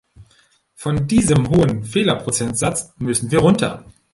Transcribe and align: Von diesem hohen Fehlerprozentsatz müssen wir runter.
Von 0.73 1.07
diesem 1.07 1.47
hohen 1.49 1.83
Fehlerprozentsatz 1.83 2.91
müssen 2.97 3.29
wir 3.29 3.37
runter. 3.37 3.85